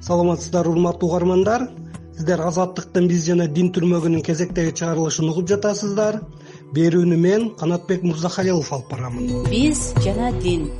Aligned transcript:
саламатсыздарбы 0.00 0.72
урматтуу 0.72 1.08
угармандар. 1.08 1.68
Сиздер 2.16 2.40
азаттыктын 2.44 3.08
биз 3.08 3.24
жана 3.26 3.46
дин 3.48 3.70
түрмөгүнүн 3.72 4.22
кезектеги 4.24 4.72
чыгарылышын 4.76 5.28
угуп 5.30 5.48
жатасыздар. 5.48 6.20
Берүүнү 6.74 7.16
мен 7.16 7.50
канатбек 7.60 8.02
мырзахалилов 8.04 8.72
алып 8.72 8.90
барамын 8.90 9.44
биз 9.50 9.92
жана 10.04 10.32
дин. 10.40 10.70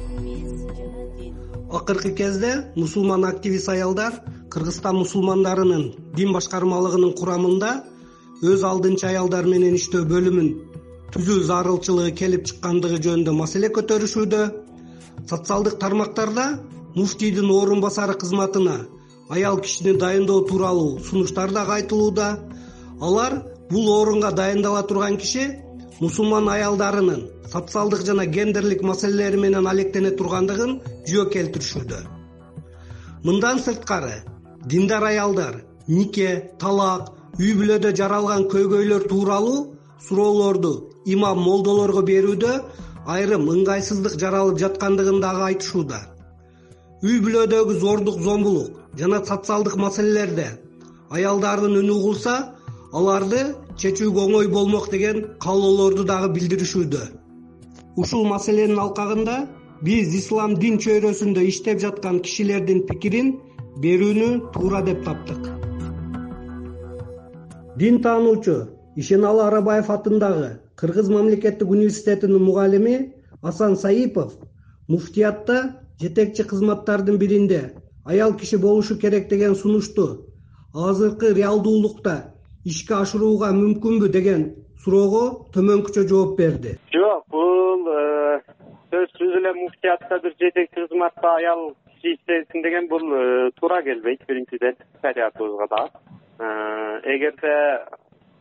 Акыркы 1.71 2.12
кезде 2.17 2.72
мусулман 2.77 3.25
активист 3.25 3.69
аялдар 3.69 4.21
кыргызстан 4.51 4.97
мусулмандарынын 4.97 5.85
дин 6.17 6.33
башкармалыгынын 6.33 7.15
курамында 7.21 7.71
өз 8.43 8.65
алдынча 8.65 9.09
аялдар 9.13 9.47
менен 9.47 9.77
иштөө 9.79 10.07
бөлүмүн 10.11 10.49
түзүү 11.15 11.43
зарылчылыгы 11.51 12.15
келип 12.21 12.47
чыккандыгы 12.49 12.99
жөнүндө 13.05 13.35
маселе 13.37 13.69
көтөрүшүүдө. 13.77 14.43
Социалдык 15.31 15.79
тармактарда 15.79 16.47
муфтийдин 16.95 17.51
орун 17.51 17.80
басары 17.80 18.15
кызматына 18.19 18.79
аял 19.30 19.56
кишини 19.64 19.96
дайындоо 19.98 20.41
тууралуу 20.48 21.00
сунуштар 21.09 21.50
дагы 21.50 21.73
айтылууда 21.78 22.28
алар 23.00 23.42
бул 23.70 23.86
орунга 24.00 24.30
дайындала 24.32 24.82
турган 24.82 25.16
киши 25.16 25.45
мусулман 26.00 26.48
аялдарынын 26.48 27.22
социалдык 27.52 28.02
жана 28.06 28.27
гендерлик 28.27 28.82
маселелери 28.82 29.36
менен 29.36 29.66
алектене 29.66 30.10
тургандыгын 30.19 30.77
жөө 31.10 31.24
келтиришүүдө. 31.34 31.98
Мындан 33.24 33.58
сырткары 33.64 34.22
диндар 34.66 35.05
аялдар 35.12 35.62
нике 35.88 36.30
талак 36.58 37.10
үй 37.38 37.52
бүлөдө 37.58 37.94
жаралган 38.00 38.47
көйгөйлөр 38.52 39.08
тууралуу 39.10 39.66
суроолорду 40.06 40.72
имам 41.05 41.38
молдолорго 41.47 42.02
берүүдө 42.12 42.52
айрым 43.06 43.47
ыңгайсыздык 43.55 44.19
жаралып 44.22 44.58
жаткандыгын 44.62 45.20
дагы 45.20 45.44
айтышууда 45.50 46.00
үй 47.00 47.16
бүлөдөгү 47.24 47.78
зордук 47.80 48.18
зомбулук 48.20 48.96
жана 49.00 49.22
социалдык 49.24 49.77
маселелерде 49.80 50.48
аялдардын 51.16 51.78
үнү 51.80 51.94
угулса 51.97 52.34
аларды 52.92 53.41
чечүүгө 53.80 54.27
оңой 54.27 54.50
болмок 54.52 54.91
деген 54.92 55.22
каалоолорду 55.41 56.05
дагы 56.05 56.28
билдиришүүдө. 56.34 57.00
Ушул 57.97 58.27
маселенин 58.28 58.78
алкагында 58.78 59.38
биз 59.83 60.12
ислам 60.19 60.58
дин 60.60 60.77
чөйрөсүндө 60.84 61.47
иштеп 61.48 61.80
жаткан 61.80 62.20
кишилердин 62.27 62.84
пикирин 62.91 63.32
берүүнү 63.80 64.53
туура 64.53 64.82
деп 64.84 65.00
таптык. 65.06 65.41
Дин 67.80 68.03
таануучу 68.05 68.56
ишеналы 68.97 69.47
арабаев 69.48 69.88
атындагы 69.88 70.58
кыргыз 70.77 71.08
мамлекеттик 71.08 71.70
университетинин 71.70 72.42
мугалими 72.44 73.14
асан 73.42 73.77
саипов 73.77 74.34
муфтиятта 74.88 75.80
жетекчи 76.01 76.45
кызматтардын 76.48 77.19
биринде 77.19 77.61
аял 78.06 78.34
киши 78.34 78.59
болушу 78.59 78.98
керек 78.98 79.29
деген 79.29 79.55
сунушту 79.55 80.06
азыркы 80.75 81.34
реалдуулукта 81.34 82.17
ишке 82.65 82.95
ашырууга 82.95 83.53
мүмкүнбү 83.56 84.09
деген 84.17 84.43
суроого 84.84 85.23
төмөнкүчө 85.55 86.06
жооп 86.09 86.37
берди. 86.39 86.77
Жок 86.95 87.27
бул 87.34 87.89
э, 87.93 88.41
сөзсүз 88.93 89.37
эле 89.41 89.53
муфтиятта 89.59 90.21
бир 90.25 90.37
жетекчи 90.41 90.87
кызматта 90.87 91.34
аял 91.37 91.75
киши 91.93 92.15
иштесин 92.15 92.62
деген 92.62 92.89
бул 92.89 93.05
э, 93.12 93.51
туура 93.61 93.83
келбейт 93.83 94.25
биринчиден 94.28 94.77
шариятыбызга 95.03 95.69
дагы 95.75 95.91
э, 96.39 97.17
эгерде 97.17 97.56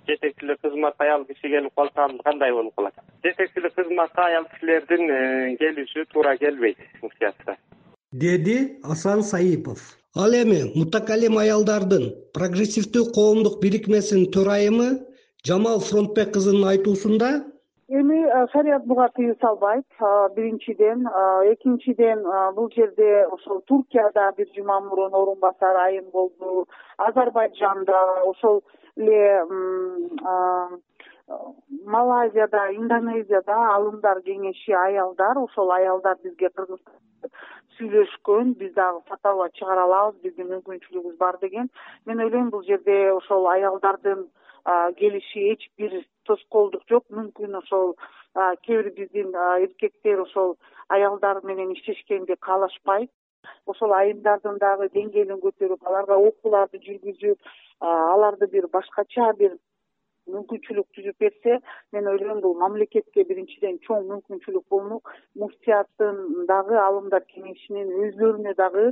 жетекчилик 0.07 0.61
кызматта 0.61 1.03
аял 1.03 1.25
киши 1.25 1.47
келип 1.47 1.73
калса 1.75 2.05
анда 2.05 2.23
кандай 2.23 2.51
болуп 2.51 2.75
калат? 2.75 2.93
Жетекчилик 3.23 3.73
кызматка 3.73 4.25
аял 4.25 4.45
кишилердин 4.45 5.57
келиши 5.57 6.05
туура 6.13 6.37
келбейт 6.37 6.77
муфтиятта 7.01 7.57
деди 8.11 8.79
асан 8.83 9.23
саипов. 9.23 9.79
Ал 10.15 10.33
эми 10.33 10.63
мутакалим 10.75 11.37
аялдардын 11.37 12.09
прогрессивдүү 12.33 13.03
коомдук 13.13 13.59
бирикмесинин 13.61 14.31
төрайымы 14.33 14.87
жамал 15.45 15.79
фронтбек 15.79 16.33
кызынын 16.33 16.65
айтуусунда 16.71 17.29
эми 17.89 18.19
шарият 18.51 18.85
буга 18.85 19.07
тыюу 19.15 19.35
салбайт 19.41 19.85
биринчиден 20.35 21.05
экинчиден 21.53 22.25
бул 22.55 22.71
жерде 22.75 23.27
ошол 23.31 23.61
туркияда 23.67 24.33
бир 24.37 24.47
жума 24.55 24.79
мурун 24.81 25.13
орун 25.13 25.39
басар 25.39 25.77
айым 25.85 26.09
болду 26.11 26.67
азербайджанда 26.97 28.23
ошол 28.25 28.63
эле 28.99 29.23
малайзияда 31.85 32.71
индонезияда 32.73 33.57
алымдар 33.75 34.21
кеңеши 34.25 34.73
аялдар 34.85 35.37
ошол 35.37 35.71
аялдар 35.71 36.17
бизге 36.23 36.49
кыргызстан 36.49 36.99
сүйлөшкөн 37.77 38.53
биз 38.59 38.73
дагы 38.75 38.99
фатава 39.07 39.47
чыгара 39.57 39.85
алабыз 39.87 40.19
биздин 40.23 40.49
мүмкүнчүлүгүбүз 40.51 41.17
бар 41.17 41.37
деген. 41.41 41.69
Мен 42.05 42.19
ойлойм 42.25 42.49
бул 42.51 42.63
жерде 42.67 43.11
ошол 43.13 43.47
аялдардын 43.47 44.25
келиши 44.99 45.45
эч 45.53 45.69
бир 45.77 45.95
тоскоолдук 46.27 46.83
жок. 46.89 47.05
Мүмкүн 47.09 47.55
ошол 47.61 47.95
кээ 48.65 48.81
бир 48.81 48.91
биздин 48.97 49.31
эркектер 49.35 50.25
ошол 50.25 50.57
аялдар 50.89 51.41
менен 51.43 51.71
иштешкенди 51.77 52.35
каалашпайт 52.47 53.11
ошол 53.73 53.95
айымдардын 54.01 54.59
дагы 54.63 54.89
деңгээлин 54.97 55.41
көтөрүп 55.45 55.87
аларга 55.87 56.19
окууларды 56.29 56.81
жүргүзүп 56.85 57.51
аларды 57.81 58.47
бир 58.53 58.69
башкача 58.73 59.33
бир 59.41 59.57
мүмкүнчүлүк 60.29 60.87
түзүп 60.95 61.23
берсе 61.23 61.57
мен 61.93 62.07
ойлойм 62.11 62.41
бул 62.43 62.55
мамлекетке 62.61 63.25
биринчиден 63.29 63.79
чоң 63.87 64.05
мүмкүнчүлүк 64.11 64.65
болмок 64.73 65.11
муфтияттын 65.41 66.45
дагы 66.51 66.77
алымдар 66.83 67.25
кеңешинин 67.33 67.89
өзлөрүнө 68.05 68.55
дагы 68.59 68.85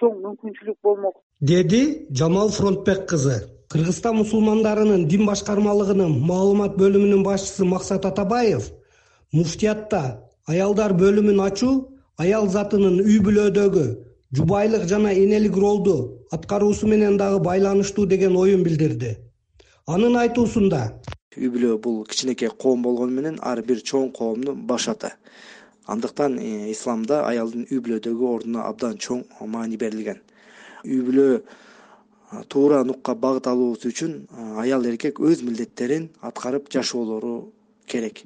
чоң 0.00 0.20
мүмкүнчүлүк 0.24 0.78
болмок. 0.82 1.20
Деди 1.40 1.82
жамал 2.10 2.50
фронтбек 2.58 3.06
кызы 3.10 3.38
кыргызстан 3.72 4.18
мусулмандарынын 4.20 5.06
дин 5.10 5.26
башкармалыгынын 5.30 6.20
маалымат 6.28 6.76
бөлүмүнүн 6.80 7.24
башчысы 7.26 7.66
максат 7.66 8.06
атабаев 8.10 8.70
муфтиятта 9.32 10.02
аялдар 10.50 10.94
бөлүмүн 11.00 11.40
ачуу 11.48 11.74
аял 12.22 12.48
затынын 12.48 13.00
үй 13.02 13.18
бүлөдөгү 13.26 13.84
жубайлык 14.36 14.86
жана 14.90 15.12
энелик 15.14 15.56
ролду 15.56 15.96
аткаруусу 16.30 16.86
менен 16.86 17.16
дагы 17.18 17.40
байланыштуу 17.42 18.06
деген 18.06 18.36
оюн 18.36 18.62
билдирди. 18.62 19.16
Анын 19.86 20.16
айтуусунда 20.16 20.82
үй 21.36 21.50
бүлө 21.50 21.78
бул 21.82 22.04
кичинекей 22.06 22.48
коом 22.48 22.82
болгону 22.82 23.12
менен 23.18 23.38
ар 23.42 23.62
бир 23.62 23.82
чоң 23.82 24.12
коомдун 24.16 24.66
баш 24.66 24.88
аты 24.88 25.10
андыктан 25.86 26.38
э, 26.38 26.70
исламда 26.70 27.24
аялдын 27.28 27.66
үй 27.70 27.82
бүлөдөгү 27.84 28.30
ордуна 28.30 28.64
абдан 28.68 28.96
чоң 28.98 29.24
маани 29.40 29.76
берилген. 29.76 30.22
Үй 30.84 31.02
бүлө 31.04 31.28
туура 32.48 32.82
нукка 32.84 33.14
багыт 33.14 33.46
алуусу 33.50 33.90
үчүн 33.90 34.14
аял 34.62 34.86
эркек 34.86 35.20
өз 35.20 35.42
милдеттерин 35.44 36.08
аткарып 36.22 36.70
жашоолору 36.72 37.52
керек 37.86 38.24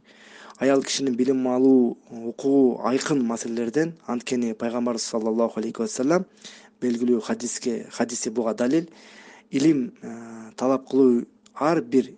аял 0.59 0.83
кишинин 0.83 1.15
билим 1.15 1.47
алуу 1.49 1.97
укугу 2.11 2.81
айкын 2.85 3.25
маселелерден 3.25 3.95
анткени 4.07 4.55
пайгамбарыбыз 4.55 5.05
саллаллаху 5.05 5.61
алейхи 5.61 5.83
вассалам 5.83 6.25
белгилүү 6.81 7.21
хадиске 7.21 7.87
хадиси 7.93 8.31
буга 8.31 8.55
далил 8.55 8.89
илим 9.51 9.93
э, 10.03 10.51
талап 10.57 10.89
кылуу 10.89 11.27
ар 11.55 11.81
бир 11.83 12.13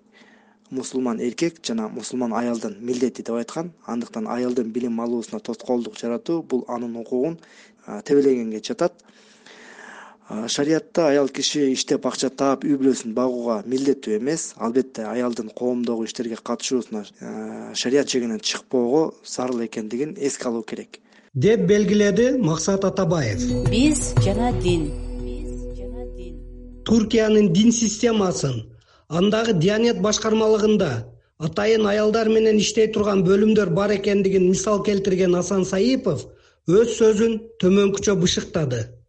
мусулман 0.70 1.20
эркек 1.20 1.60
жана 1.66 1.88
мусулман 1.88 2.32
аялдын 2.32 2.76
милдети 2.80 3.22
деп 3.22 3.34
айткан 3.34 3.72
андыктан 3.86 4.26
аялдын 4.26 4.72
билим 4.72 5.00
алуусуна 5.00 5.40
тоскоолдук 5.40 5.98
жаратуу 5.98 6.42
бул 6.42 6.64
анын 6.68 6.96
укугун 6.96 7.38
тебелегенге 8.04 8.62
жатат 8.62 8.92
шариятта 10.46 11.08
аял 11.08 11.28
киши 11.28 11.72
иштеп 11.72 12.06
акча 12.06 12.30
таап 12.30 12.64
үй 12.64 12.76
бүлөсүн 12.78 13.14
багууга 13.14 13.62
милдеттүү 13.66 14.18
эмес. 14.18 14.54
Албетте 14.56 15.02
аялдын 15.02 15.50
коомдогу 15.50 16.04
иштерге 16.04 16.36
катышуусуна 16.36 17.04
шарият 17.74 18.08
чегинен 18.08 18.40
чыкпоого 18.40 19.14
зарыл 19.26 19.64
экендигин 19.64 20.16
эске 20.18 20.48
алуу 20.48 20.62
керек. 20.62 21.00
Деп 21.34 21.66
белгиледи 21.66 22.38
максат 22.38 22.84
атабаев. 22.84 23.42
Биз 23.70 24.14
жана 24.24 24.52
дин. 24.62 24.90
Туркиянын 26.84 27.52
дин 27.52 27.72
системасын 27.72 28.62
андагы 29.08 29.52
дианет 29.52 30.00
башкармалыгында 30.00 30.90
атайын 31.38 31.86
аялдар 31.86 32.28
менен 32.28 32.58
иштей 32.58 32.86
турган 32.92 33.24
бөлүмдөр 33.26 33.70
бар 33.74 33.96
экендигин 33.96 34.48
мисал 34.48 34.82
келтирген 34.82 35.34
асан 35.34 35.64
саипов 35.64 36.26
өз 36.68 36.96
сөзүн 36.98 37.38
төмөнкүчө 37.62 38.14
бышыктады 38.22 38.99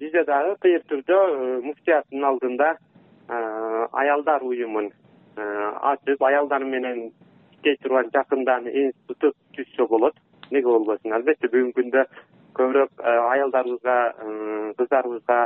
бизде 0.00 0.24
дагы 0.24 0.56
кыйыр 0.62 0.82
түрдө 0.90 1.16
э, 1.16 1.60
муфтияттын 1.64 2.24
алдында 2.24 2.72
э, 2.76 3.38
аялдар 3.92 4.42
уюмун 4.42 4.90
э, 5.36 5.46
ачып 5.92 6.22
аялдар 6.22 6.64
менен 6.64 7.10
иштей 7.54 7.76
турган 7.82 8.10
жакындан 8.14 8.68
институт 8.68 9.36
түзсө 9.56 9.88
болот 9.88 10.18
эмнеге 10.48 10.68
болбосун? 10.68 11.12
Албетте 11.12 11.50
бүгүнкү 11.52 11.80
күндө 11.80 12.04
көбүрөөк 12.56 13.02
аялдарыбызга 13.04 13.96
кыздарыбызга 14.78 15.40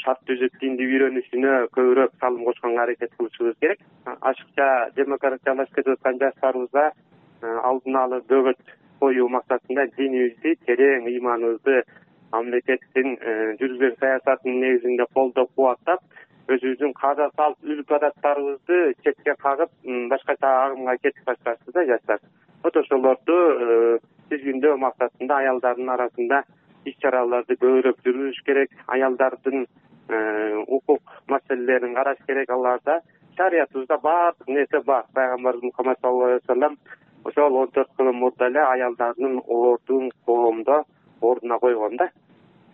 шарт 0.00 0.20
түзүп 0.28 0.58
динди 0.60 0.86
үйрөнүшүнө 0.86 1.54
көбүрөөк 1.76 2.12
салым 2.20 2.44
кошконго 2.46 2.82
аракет 2.84 3.10
кылышыбыз 3.18 3.56
керек. 3.60 3.80
Ашыкча 4.20 4.68
демократиялашып 4.96 5.80
кетип 5.80 5.96
аткан 5.96 6.20
жаштарыбызга 6.22 6.90
алдын 7.42 7.98
алып 8.04 8.28
бөгөт 8.30 8.62
коюу 9.00 9.28
максатында 9.32 9.86
динибизди 9.96 10.54
терең 10.68 11.08
ыйманыбызды 11.10 11.82
мамлекеттин 12.32 13.16
жүргүзгөн 13.60 13.96
саясатынын 14.00 14.60
негизинде 14.64 15.06
колдоп 15.14 15.50
кубаттап 15.56 16.00
өзүбүздүн 16.50 16.94
каза 16.98 17.28
салт 17.36 17.58
үлгү 17.62 17.96
адаттарыбызды 17.96 18.78
четке 19.04 19.34
кагып 19.42 19.70
башкача 20.10 20.50
агымга 20.64 20.96
кетип 21.02 21.24
башташты 21.26 21.72
да 21.74 21.84
жаштар. 21.90 22.18
Вот 22.62 22.76
ошолорду 22.76 23.36
тизгиндөө 24.30 24.76
максатында 24.86 25.38
аялдардын 25.44 25.92
арасында 25.94 26.42
иш 26.88 26.96
чараларды 27.02 27.56
көбүрөөк 27.60 28.02
жүргүзүш 28.06 28.42
керек 28.46 28.74
аялдардын 28.86 29.66
укук 30.66 31.02
маселелерин 31.28 31.94
караш 31.94 32.18
керек. 32.26 32.50
Аларда 32.50 33.00
шариятыбызда 33.36 33.98
баардык 33.98 34.48
нерсе 34.48 34.80
бар. 34.86 35.04
Пайгамбарыбыз 35.14 35.70
мухаммад 35.70 35.98
саллаллаху 36.00 36.30
алейхи 36.30 36.46
вассалам 36.46 36.78
ошол 37.24 37.56
он 37.56 37.68
төрт 37.70 37.90
кылым 37.96 38.16
мурда 38.16 38.46
эле 38.48 38.60
аялдардын 38.60 39.40
ордун 39.46 40.10
коомдо 40.26 40.84
ордуна 41.20 41.58
койгон 41.58 41.96
да. 41.96 42.10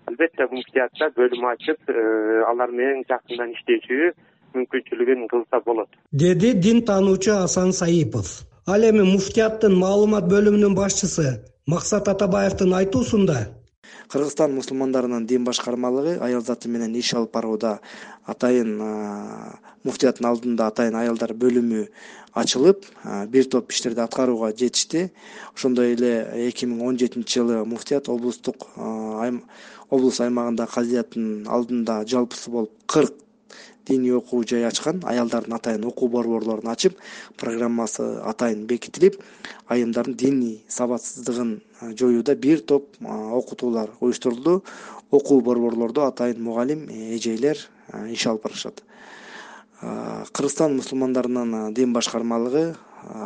Албетте 0.06 0.46
муфтиятта 0.50 1.10
бөлүм 1.18 1.44
ачып 1.52 1.90
э, 1.90 2.42
алар 2.50 2.70
менен 2.70 3.04
жакындан 3.10 3.52
иштешүү 3.56 4.12
мүмкүнчүлүгүн 4.54 5.26
кылса 5.32 5.60
болот. 5.66 5.88
Деди 6.12 6.54
дин 6.54 6.82
таануучу 6.82 7.32
асан 7.42 7.72
саипов. 7.72 8.46
Ал 8.66 8.82
эми 8.82 9.02
муфтияттын 9.02 9.74
маалымат 9.74 10.30
бөлүмүнүн 10.30 10.74
башчысы 10.74 11.26
максат 11.66 12.08
атабаевдин 12.08 12.72
айтуусунда 12.80 13.38
кыргызстан 14.12 14.54
мусулмандарынын 14.54 15.26
дин 15.26 15.44
башкармалыгы 15.44 16.18
аял 16.20 16.42
заты 16.44 16.68
менен 16.68 16.94
иш 16.94 17.14
алып 17.14 17.32
барууда 17.32 17.80
атайын 18.24 18.76
муфтияттын 19.84 20.28
алдында 20.30 20.70
атайын 20.70 20.96
аялдар 21.02 21.34
бөлүмү 21.34 21.86
ачылып 22.36 22.86
бир 23.32 23.48
топ 23.50 23.72
иштерди 23.72 24.02
аткарууга 24.04 24.52
жетишти. 24.52 25.10
Ошондой 25.54 25.94
эле 25.94 26.12
эки 26.48 26.66
миң 26.68 26.84
он 26.86 26.98
жетинчи 26.98 27.40
жылы 27.40 27.64
муфтият 27.64 28.08
облустук 28.12 28.68
облус 29.90 30.20
аймагында 30.20 30.66
казыяттын 30.66 31.46
алдында 31.48 32.02
жалпысы 32.06 32.50
болуп 32.50 32.74
кырк 32.86 33.14
диний 33.86 34.12
окуу 34.12 34.44
жай 34.44 34.64
ачкан 34.66 35.02
аялдардын 35.04 35.54
атайын 35.56 35.84
окуу 35.84 36.08
борборлорун 36.08 36.68
ачып 36.72 36.98
программасы 37.36 38.06
атайын 38.24 38.66
бекитилип 38.66 39.20
айымдардын 39.68 40.16
диний 40.16 40.64
сабатсыздыгын 40.68 41.60
жоюуда 41.98 42.34
бир 42.34 42.60
топ 42.60 42.88
окутуулар 43.02 43.90
уюштурулду. 44.00 44.62
Окуу 45.10 45.40
борборлордо 45.40 46.06
атайын 46.06 46.42
мугалим 46.42 46.88
э, 46.88 47.16
эжейлер 47.16 47.58
иш 48.10 48.26
алып 48.26 48.42
барышат. 48.42 48.82
Кыргызстан 49.80 50.74
мусулмандарынын 50.76 51.74
дин 51.74 51.92
башкармалыгы 51.92 52.74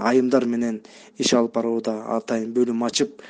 айымдар 0.02 0.44
менен 0.44 0.80
иш 1.18 1.32
алып 1.34 1.54
барууда 1.54 1.94
атайын 2.16 2.52
бөлүм 2.52 2.84
ачып 2.84 3.22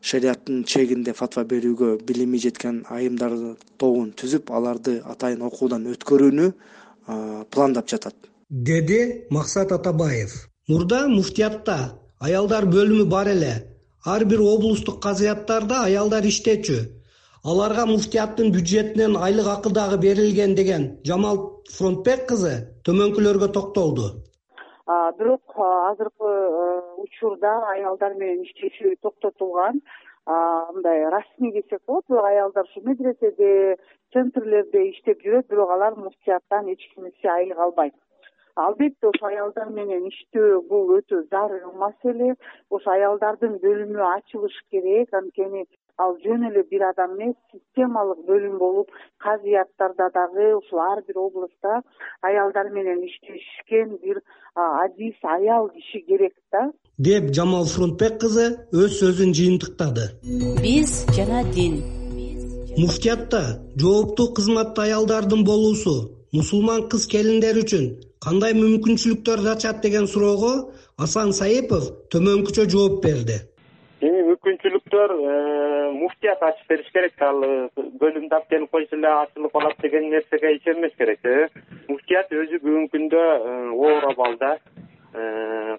шарияттын 0.00 0.64
чегинде 0.64 1.12
фатва 1.16 1.44
берүүгө 1.48 1.90
билими 2.08 2.40
жеткен 2.40 2.84
айымдар 2.96 3.34
тобун 3.80 4.12
түзүп 4.20 4.52
аларды 4.56 5.00
атайын 5.14 5.42
окуудан 5.48 5.86
өткөрүүнү 5.92 6.46
пландап 7.52 7.88
жатат. 7.88 8.14
Деди 8.50 9.26
максат 9.30 9.72
атабаев 9.72 10.32
мурда 10.68 11.06
муфтиятта 11.08 11.76
аялдар 12.20 12.66
бөлүмү 12.66 13.08
бар 13.10 13.28
эле. 13.34 13.52
Ар 14.04 14.24
бир 14.24 14.40
облустук 14.40 15.02
казыяттарда 15.04 15.84
аялдар 15.84 16.24
иштечү. 16.24 16.78
Аларга 17.44 17.84
муфтияттын 17.86 18.52
бюджетинен 18.52 19.16
айлык 19.16 19.46
акы 19.46 19.70
дагы 19.70 19.98
берилген 20.00 20.54
деген 20.54 20.90
жамал 21.04 21.38
фронтбек 21.76 22.26
кызы 22.28 22.54
төмөнкүлөргө 22.84 23.48
токтолду 23.52 24.10
бирок 25.18 25.56
азыркы 25.56 26.30
учурда 27.04 27.52
аялдар 27.72 28.14
менен 28.22 28.44
иштешүү 28.46 28.96
токтотулган 29.06 29.80
мындай 30.26 31.04
расмий 31.14 31.52
десек 31.52 31.82
болот 31.86 32.04
бирок 32.08 32.30
аялдар 32.32 32.64
ушу 32.70 32.82
медреседе 32.88 33.76
центрлерде 34.12 34.86
иштеп 34.90 35.22
жүрөт 35.26 35.50
бирок 35.50 35.70
алар 35.76 35.98
муфтияттан 36.04 36.72
эч 36.74 36.86
кимиси 36.94 37.28
айлык 37.36 37.58
албайт 37.58 37.94
албетте 38.56 39.06
ошо 39.08 39.26
аялдар 39.26 39.70
менен 39.70 40.06
иштөө 40.10 40.60
бул 40.70 40.90
өтө 40.98 41.22
зарыл 41.30 41.72
маселе. 41.82 42.34
Ошо 42.70 42.90
аялдардын 42.96 43.58
бөлүмү 43.64 44.02
ачылыш 44.16 44.56
керек. 44.70 45.14
Анткени 45.14 45.66
ал 46.02 46.16
жөн 46.24 46.46
эле 46.48 46.62
бир 46.70 46.82
адам 46.88 47.16
эмес 47.16 47.36
системалык 47.52 48.20
бөлүм 48.28 48.56
болуп 48.58 48.88
казыяттарда 49.24 50.10
дагы 50.16 50.46
ушул 50.58 50.80
ар 50.80 51.02
бир 51.06 51.16
областта 51.26 51.82
аялдар 52.28 52.70
менен 52.76 53.02
иштешкен 53.08 53.98
бир 54.02 54.22
адис 54.54 55.18
аял 55.22 55.68
киши 55.74 56.00
керек 56.08 56.34
да. 56.52 56.70
Деп 56.98 57.32
жамал 57.36 57.64
фрунтбек 57.74 58.20
кызы 58.20 58.46
өз 58.72 59.00
сөзүн 59.00 59.34
жыйынтыктады. 59.38 60.04
Биз 60.64 61.04
жана 61.16 61.42
дин. 61.56 61.82
Муфтиятта 62.78 63.42
жооптуу 63.76 64.32
кызматта 64.36 64.82
аялдардын 64.88 65.44
болуусу 65.44 65.96
мусулман 66.32 66.86
кыз 66.90 67.06
келиндер 67.12 67.58
үчүн 67.64 67.86
кандай 68.24 68.54
мүмкүнчүлүктөр 68.54 69.42
ачат 69.52 69.80
деген 69.84 70.06
суроого 70.12 70.52
асан 71.04 71.32
саипов 71.34 71.88
төмөнкүчө 72.14 72.68
жооп 72.74 73.00
берди 73.06 73.38
эми 74.00 74.20
мүмкүнчүлүктөр 74.30 75.12
э, 75.12 75.32
муфтият 75.92 76.42
ачып 76.42 76.72
бериш 76.72 76.88
керек. 76.94 77.16
Ал 77.20 77.42
э, 77.44 77.56
бөлүмдү 78.00 78.36
аптелип 78.36 78.70
койсо 78.72 78.96
эле 78.96 79.10
ачылып 79.12 79.52
калат 79.52 79.80
деген 79.84 80.08
нерсеге 80.10 80.54
ишенбеш 80.56 80.94
керек 80.98 81.24
э. 81.24 81.48
Муфтият 81.88 82.32
өзү 82.32 82.62
бүгүнкү 82.64 82.96
күндө 82.96 83.24
оор 83.76 84.08
абалда 84.12 84.56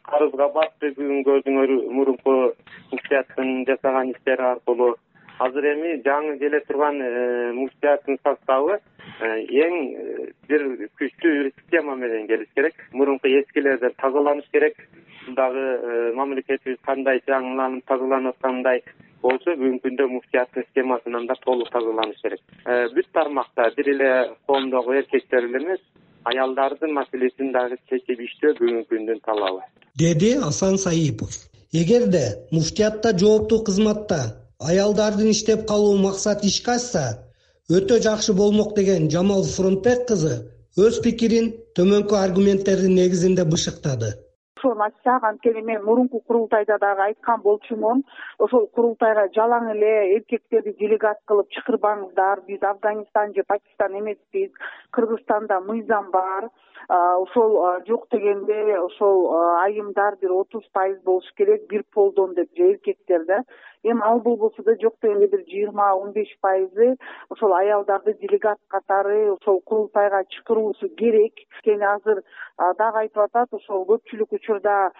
карызга 0.06 0.50
батты 0.54 0.92
бүгүн 0.98 1.22
көрдүңөр 1.24 1.72
мурунку 1.96 2.34
муфтияттын 2.92 3.64
жасаган 3.70 4.12
иштери 4.12 4.44
аркылуу. 4.54 4.98
Азыр 5.40 5.72
эми 5.72 5.96
жаңы 6.06 6.38
келе 6.38 6.60
турган 6.68 7.00
муфтияттын 7.58 8.20
составы 8.22 8.82
эң 9.22 9.78
бир 10.52 10.68
күчтүү 11.00 11.54
система 11.56 11.96
менен 11.96 12.28
келиш 12.28 12.52
керек. 12.56 12.76
Мурунку 12.92 13.32
эскилерден 13.32 13.96
тазаланыш 14.04 14.52
керек 14.52 14.76
дагы 15.28 15.60
э, 15.60 16.14
мамлекетибиз 16.16 16.80
кандай 16.86 17.22
жаңыланып 17.28 17.86
тазаланып 17.88 18.36
аткандай 18.36 18.84
болсо 19.22 19.54
бүгүнкү 19.60 19.88
күндө 19.88 20.08
муфтияттын 20.16 20.66
системасынан 20.66 21.28
да 21.30 21.36
толук 21.46 21.70
тазаланыш 21.72 22.22
керек. 22.24 22.42
Э, 22.66 22.88
бүт 22.96 23.12
тармакта 23.14 23.70
бир 23.78 23.90
эле 23.94 24.12
коомдогу 24.48 24.94
эркектер 24.94 25.46
эле 25.50 25.64
эмес 25.64 25.82
аялдардын 26.26 26.94
маселесин 26.94 27.52
дагы 27.54 27.78
чечип 27.90 28.20
иштөө 28.28 28.58
бүгүнкү 28.60 28.96
күндүн 28.96 29.22
талабы. 29.26 29.62
Деди 29.96 30.36
асан 30.50 30.78
саипов 30.78 31.38
эгерде 31.72 32.24
муфтиятта 32.52 33.18
жооптуу 33.18 33.64
кызматта 33.64 34.22
аялдардын 34.60 35.32
иштеп 35.32 35.68
калуу 35.68 35.98
максат 35.98 36.44
ишке 36.46 36.72
ашса 36.78 37.06
өтө 37.70 38.02
жакшы 38.04 38.34
болмок 38.34 38.76
деген 38.76 39.10
жамал 39.10 39.44
фронтбек 39.44 40.08
кызы 40.08 40.36
өз 40.78 41.00
пикирин 41.04 41.54
төмөнкү 41.78 42.18
аргументтердин 42.18 42.96
негизинде 42.96 43.46
бышыктады 43.54 44.14
ошону 44.62 44.84
ачсак 44.84 45.24
анткени 45.24 45.62
мен 45.62 45.84
мурунку 45.84 46.20
курултайда 46.20 46.78
дагы 46.78 47.02
айткан 47.02 47.42
болчумун 47.42 48.04
ошол 48.38 48.68
курултайга 48.76 49.28
жалаң 49.36 49.72
эле 49.74 50.16
эркектерди 50.16 50.74
делегат 50.80 51.18
кылып 51.26 51.50
чакырбаңыздар. 51.50 52.42
Биз 52.48 52.62
афганистан 52.62 53.34
же 53.34 53.44
пакистан 53.48 53.98
эмеспиз. 54.00 54.52
Кыргызстанда 54.92 55.60
мыйзам 55.62 56.12
бар 56.12 56.50
ошол 56.90 57.82
жок 57.88 58.08
дегенде 58.12 58.80
ошол 58.80 59.34
айымдар 59.62 60.18
бир 60.22 60.32
отуз 60.32 60.64
пайыз 60.74 61.02
болуш 61.04 61.26
керек 61.38 61.68
бир 61.70 61.84
полдон 61.94 62.34
деп 62.34 62.50
же 62.56 62.72
эркектер 62.74 63.26
да. 63.26 63.44
Эми 63.84 64.02
ал 64.04 64.20
болбосо 64.20 64.64
да 64.64 64.76
жок 64.82 64.96
дегенде 65.02 65.28
бир 65.28 65.44
жыйырма 65.48 65.94
он 65.96 66.12
беш 66.12 66.28
пайызы 66.42 66.98
ошол 67.30 67.54
аялдарды 67.54 68.14
делегат 68.14 68.58
катары 68.68 69.32
ошол 69.32 69.62
курултайга 69.62 70.24
чакыруусу 70.26 70.90
керек. 70.90 71.34
Анткени 71.56 71.86
азыр 71.86 72.24
дагы 72.78 72.98
айтып 73.00 73.24
атат 73.24 73.54
ошол 73.54 73.86
көпчүлүк 73.86 74.34
учурда 74.38 74.92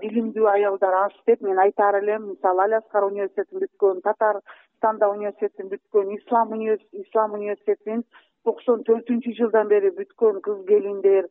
билимдүү 0.00 0.46
аялдар 0.46 0.94
аз 1.06 1.12
деп 1.26 1.40
мен 1.42 1.58
айтаар 1.58 2.02
элем. 2.02 2.32
Мисалы 2.32 2.62
алиаскар 2.62 3.04
университетин 3.04 3.60
бүткөн 3.62 4.02
татарстанда 4.02 5.08
университетин 5.08 5.70
бүткөн 5.70 6.16
ислам 6.18 6.52
ислам 6.92 7.32
университетин 7.32 8.04
токсон 8.46 8.82
төртүнчү 8.88 9.34
жылдан 9.38 9.68
бери 9.72 9.90
бүткөн 9.98 10.40
кыз 10.46 10.62
келиндер 10.70 11.28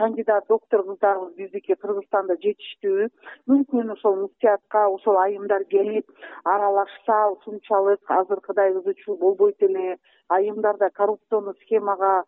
кандидат 0.00 0.46
доктор 0.48 0.84
кыздарыбыз 0.88 1.34
биздики 1.38 1.76
кыргызстанда 1.82 2.36
жетиштүү. 2.44 3.08
Мүмкүн 3.50 3.94
ошол 3.96 4.20
муфтиятка 4.22 4.86
ошол 4.96 5.18
айымдар 5.24 5.64
келип 5.74 6.06
аралашса 6.44 7.18
ушунчалык 7.36 8.14
азыркыдай 8.20 8.76
ызы 8.78 8.94
чуу 9.02 9.16
болбойт 9.16 9.62
эле. 9.62 9.98
Айымдар 10.28 10.78
да 10.78 10.90
коррупционный 10.90 11.58
схемага 11.62 12.22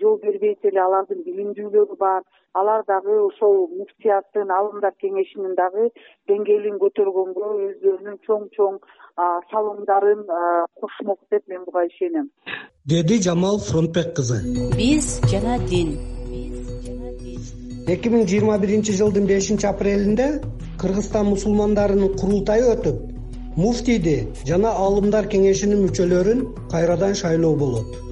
жол 0.00 0.18
бербейт 0.22 0.64
эле 0.68 0.80
алардын 0.80 1.22
билимдүүлөрү 1.26 1.96
бар. 1.98 2.22
Алар 2.52 2.82
дагы 2.84 3.14
ошол 3.24 3.68
муфтияттын 3.78 4.50
алымдар 4.52 4.92
кеңешинин 5.00 5.54
дагы 5.56 5.88
деңгээлин 6.28 6.76
көтөргөнгө 6.82 7.48
өздөрүнүн 7.68 8.18
чоң 8.26 8.48
чоң 8.56 8.76
салымдарын 9.50 10.26
кошмок 10.80 11.20
деп 11.30 11.48
мен 11.48 11.64
буга 11.64 11.86
ишенем. 11.86 12.28
Деди 12.84 13.22
жамал 13.22 13.58
фронтбек 13.58 14.14
кызы 14.16 14.42
биз 14.76 15.20
жана 15.32 15.56
дин. 15.70 15.96
Эки 17.88 18.12
миң 18.12 18.28
жыйырма 18.28 18.58
биринчи 18.60 18.92
жылдын 18.92 19.24
бешинчи 19.26 19.66
апрелинде 19.66 20.28
кыргызстан 20.78 21.32
мусулмандарынын 21.32 22.14
курултайы 22.20 22.68
өтүп 22.76 23.00
муфтийди 23.56 24.16
жана 24.46 24.76
аалымдар 24.84 25.26
кеңешинин 25.32 25.82
мүчөлөрүн 25.88 26.46
кайрадан 26.72 27.14
шайлоо 27.18 27.56
болот 27.56 28.11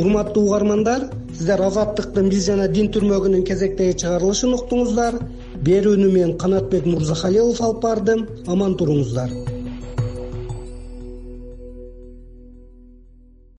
урматтуу 0.00 0.46
угармандар 0.48 1.06
сиздер 1.36 1.62
азаттыктын 1.68 2.32
биз 2.32 2.48
жана 2.48 2.66
дин 2.76 2.90
түрмөгүнүн 2.94 3.46
кезектеги 3.50 3.98
чыгарылышын 4.02 4.56
уктуңуздар. 4.58 5.20
Берүүнү 5.68 6.10
мен 6.16 6.36
канатбек 6.42 6.88
мырзахалилов 6.88 7.64
алып 7.68 7.82
бардым. 7.86 8.28
Аман 8.48 8.76
туруңуздар 8.80 9.49